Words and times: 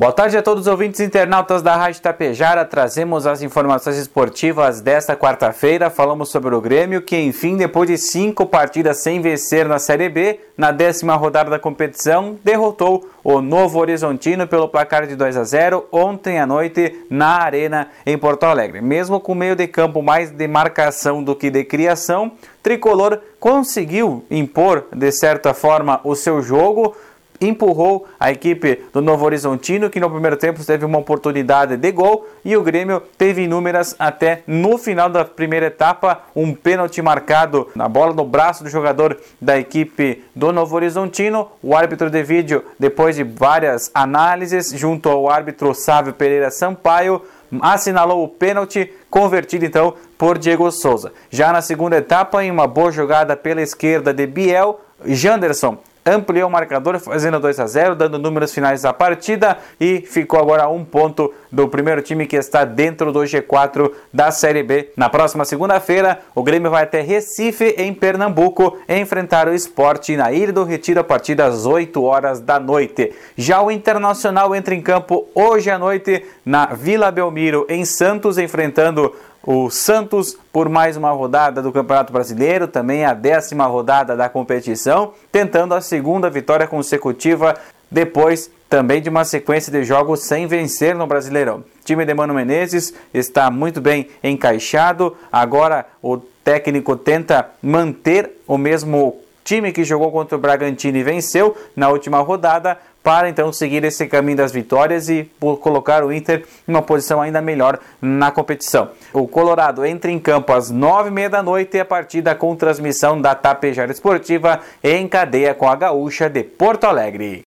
Boa 0.00 0.12
tarde 0.12 0.38
a 0.38 0.42
todos 0.44 0.60
os 0.60 0.66
ouvintes 0.68 1.00
internautas 1.00 1.60
da 1.60 1.74
Rádio 1.74 2.00
Tapejara. 2.00 2.64
Trazemos 2.64 3.26
as 3.26 3.42
informações 3.42 3.96
esportivas 3.96 4.80
desta 4.80 5.16
quarta-feira. 5.16 5.90
Falamos 5.90 6.28
sobre 6.28 6.54
o 6.54 6.60
Grêmio, 6.60 7.02
que 7.02 7.16
enfim, 7.16 7.56
depois 7.56 7.90
de 7.90 7.98
cinco 7.98 8.46
partidas 8.46 9.02
sem 9.02 9.20
vencer 9.20 9.66
na 9.66 9.80
Série 9.80 10.08
B, 10.08 10.38
na 10.56 10.70
décima 10.70 11.16
rodada 11.16 11.50
da 11.50 11.58
competição, 11.58 12.38
derrotou 12.44 13.10
o 13.24 13.40
Novo 13.40 13.80
Horizontino 13.80 14.46
pelo 14.46 14.68
placar 14.68 15.04
de 15.04 15.16
2 15.16 15.36
a 15.36 15.42
0 15.42 15.88
ontem 15.90 16.38
à 16.38 16.46
noite 16.46 17.04
na 17.10 17.42
Arena 17.42 17.88
em 18.06 18.16
Porto 18.16 18.44
Alegre. 18.44 18.80
Mesmo 18.80 19.18
com 19.18 19.34
meio 19.34 19.56
de 19.56 19.66
campo 19.66 20.00
mais 20.00 20.30
de 20.30 20.46
marcação 20.46 21.24
do 21.24 21.34
que 21.34 21.50
de 21.50 21.64
criação, 21.64 22.30
Tricolor 22.62 23.18
conseguiu 23.40 24.24
impor 24.30 24.86
de 24.94 25.10
certa 25.10 25.52
forma 25.52 26.00
o 26.04 26.14
seu 26.14 26.40
jogo 26.40 26.94
empurrou 27.40 28.06
a 28.18 28.30
equipe 28.30 28.84
do 28.92 29.00
Novo 29.00 29.24
Horizontino, 29.24 29.90
que 29.90 30.00
no 30.00 30.10
primeiro 30.10 30.36
tempo 30.36 30.64
teve 30.64 30.84
uma 30.84 30.98
oportunidade 30.98 31.76
de 31.76 31.92
gol 31.92 32.26
e 32.44 32.56
o 32.56 32.62
Grêmio 32.62 33.02
teve 33.16 33.42
inúmeras 33.42 33.94
até 33.98 34.42
no 34.46 34.78
final 34.78 35.08
da 35.08 35.24
primeira 35.24 35.66
etapa, 35.66 36.22
um 36.34 36.54
pênalti 36.54 37.00
marcado 37.00 37.68
na 37.74 37.88
bola 37.88 38.12
no 38.12 38.24
braço 38.24 38.64
do 38.64 38.70
jogador 38.70 39.16
da 39.40 39.58
equipe 39.58 40.24
do 40.34 40.52
Novo 40.52 40.74
Horizontino. 40.74 41.48
O 41.62 41.76
árbitro 41.76 42.10
de 42.10 42.22
vídeo, 42.22 42.64
depois 42.78 43.16
de 43.16 43.24
várias 43.24 43.90
análises, 43.94 44.72
junto 44.72 45.08
ao 45.08 45.28
árbitro 45.28 45.74
Sávio 45.74 46.12
Pereira 46.12 46.50
Sampaio, 46.50 47.22
assinalou 47.62 48.24
o 48.24 48.28
pênalti 48.28 48.92
convertido 49.08 49.64
então 49.64 49.94
por 50.16 50.36
Diego 50.38 50.70
Souza. 50.70 51.12
Já 51.30 51.52
na 51.52 51.62
segunda 51.62 51.96
etapa, 51.96 52.44
em 52.44 52.50
uma 52.50 52.66
boa 52.66 52.90
jogada 52.90 53.36
pela 53.36 53.62
esquerda 53.62 54.12
de 54.12 54.26
Biel, 54.26 54.80
Janderson 55.04 55.78
ampliou 56.08 56.48
o 56.48 56.52
marcador, 56.52 56.98
fazendo 56.98 57.38
2 57.38 57.60
a 57.60 57.66
0, 57.66 57.94
dando 57.94 58.18
números 58.18 58.52
finais 58.52 58.82
da 58.82 58.92
partida 58.92 59.58
e 59.80 60.00
ficou 60.00 60.40
agora 60.40 60.64
a 60.64 60.68
um 60.68 60.84
ponto 60.84 61.32
do 61.50 61.68
primeiro 61.68 62.02
time 62.02 62.26
que 62.26 62.36
está 62.36 62.64
dentro 62.64 63.12
do 63.12 63.20
G4 63.20 63.90
da 64.12 64.30
Série 64.30 64.62
B. 64.62 64.90
Na 64.96 65.08
próxima 65.08 65.44
segunda-feira, 65.44 66.20
o 66.34 66.42
Grêmio 66.42 66.70
vai 66.70 66.84
até 66.84 67.00
Recife, 67.00 67.74
em 67.76 67.92
Pernambuco, 67.92 68.78
enfrentar 68.88 69.48
o 69.48 69.54
esporte 69.54 70.16
na 70.16 70.32
Ilha 70.32 70.52
do 70.52 70.64
Retiro 70.64 71.00
a 71.00 71.04
partir 71.04 71.34
das 71.34 71.66
8 71.66 72.02
horas 72.02 72.40
da 72.40 72.58
noite. 72.58 73.12
Já 73.36 73.62
o 73.62 73.70
Internacional 73.70 74.54
entra 74.54 74.74
em 74.74 74.80
campo 74.80 75.28
hoje 75.34 75.70
à 75.70 75.78
noite 75.78 76.24
na 76.44 76.66
Vila 76.66 77.10
Belmiro, 77.10 77.66
em 77.68 77.84
Santos, 77.84 78.38
enfrentando 78.38 79.14
o 79.50 79.70
Santos 79.70 80.36
por 80.52 80.68
mais 80.68 80.94
uma 80.94 81.10
rodada 81.10 81.62
do 81.62 81.72
Campeonato 81.72 82.12
Brasileiro, 82.12 82.68
também 82.68 83.06
a 83.06 83.14
décima 83.14 83.64
rodada 83.64 84.14
da 84.14 84.28
competição, 84.28 85.14
tentando 85.32 85.74
a 85.74 85.80
segunda 85.80 86.28
vitória 86.28 86.66
consecutiva 86.66 87.56
depois 87.90 88.50
também 88.68 89.00
de 89.00 89.08
uma 89.08 89.24
sequência 89.24 89.72
de 89.72 89.84
jogos 89.84 90.20
sem 90.24 90.46
vencer 90.46 90.94
no 90.94 91.06
Brasileirão. 91.06 91.60
O 91.60 91.64
time 91.82 92.04
de 92.04 92.12
Mano 92.12 92.34
Menezes 92.34 92.92
está 93.14 93.50
muito 93.50 93.80
bem 93.80 94.10
encaixado. 94.22 95.16
Agora 95.32 95.86
o 96.02 96.18
técnico 96.18 96.94
tenta 96.94 97.48
manter 97.62 98.30
o 98.46 98.58
mesmo 98.58 99.16
time 99.48 99.72
que 99.72 99.82
jogou 99.82 100.12
contra 100.12 100.36
o 100.36 100.40
Bragantino 100.40 100.98
e 100.98 101.02
venceu 101.02 101.56
na 101.74 101.88
última 101.88 102.18
rodada, 102.18 102.76
para 103.02 103.30
então 103.30 103.50
seguir 103.50 103.82
esse 103.84 104.06
caminho 104.06 104.36
das 104.36 104.52
vitórias 104.52 105.08
e 105.08 105.30
colocar 105.62 106.04
o 106.04 106.12
Inter 106.12 106.44
em 106.66 106.70
uma 106.70 106.82
posição 106.82 107.22
ainda 107.22 107.40
melhor 107.40 107.78
na 108.02 108.30
competição. 108.30 108.90
O 109.10 109.26
Colorado 109.26 109.86
entra 109.86 110.10
em 110.10 110.18
campo 110.18 110.52
às 110.52 110.70
nove 110.70 111.08
e 111.08 111.12
meia 111.12 111.30
da 111.30 111.42
noite 111.42 111.78
e 111.78 111.80
a 111.80 111.84
partida 111.86 112.34
com 112.34 112.54
transmissão 112.54 113.18
da 113.18 113.34
Tapejara 113.34 113.90
Esportiva 113.90 114.60
em 114.84 115.08
cadeia 115.08 115.54
com 115.54 115.66
a 115.66 115.74
Gaúcha 115.74 116.28
de 116.28 116.42
Porto 116.42 116.84
Alegre. 116.84 117.46